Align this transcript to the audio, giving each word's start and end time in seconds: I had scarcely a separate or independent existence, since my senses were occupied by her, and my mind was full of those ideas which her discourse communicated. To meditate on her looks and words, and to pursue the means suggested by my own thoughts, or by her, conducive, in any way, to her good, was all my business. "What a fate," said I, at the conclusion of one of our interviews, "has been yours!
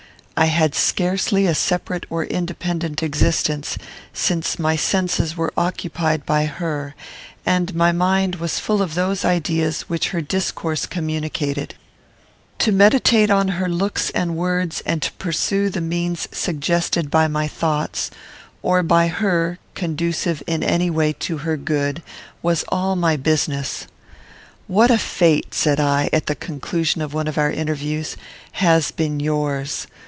I 0.37 0.45
had 0.45 0.73
scarcely 0.73 1.45
a 1.45 1.53
separate 1.53 2.07
or 2.09 2.23
independent 2.25 3.03
existence, 3.03 3.77
since 4.11 4.57
my 4.57 4.75
senses 4.75 5.37
were 5.37 5.53
occupied 5.55 6.25
by 6.25 6.45
her, 6.45 6.95
and 7.45 7.75
my 7.75 7.91
mind 7.91 8.37
was 8.37 8.57
full 8.57 8.81
of 8.81 8.95
those 8.95 9.23
ideas 9.23 9.81
which 9.83 10.07
her 10.09 10.21
discourse 10.21 10.87
communicated. 10.87 11.75
To 12.57 12.71
meditate 12.71 13.29
on 13.29 13.49
her 13.49 13.69
looks 13.69 14.09
and 14.11 14.35
words, 14.35 14.81
and 14.83 14.99
to 15.03 15.11
pursue 15.11 15.69
the 15.69 15.79
means 15.79 16.27
suggested 16.31 17.11
by 17.11 17.27
my 17.27 17.43
own 17.43 17.49
thoughts, 17.49 18.09
or 18.63 18.81
by 18.81 19.09
her, 19.09 19.59
conducive, 19.75 20.41
in 20.47 20.63
any 20.63 20.89
way, 20.89 21.13
to 21.19 21.37
her 21.39 21.55
good, 21.55 22.01
was 22.41 22.65
all 22.69 22.95
my 22.95 23.15
business. 23.15 23.85
"What 24.65 24.89
a 24.89 24.97
fate," 24.97 25.53
said 25.53 25.79
I, 25.79 26.09
at 26.11 26.25
the 26.25 26.33
conclusion 26.33 27.03
of 27.03 27.13
one 27.13 27.27
of 27.27 27.37
our 27.37 27.51
interviews, 27.51 28.17
"has 28.53 28.89
been 28.89 29.19
yours! 29.19 29.85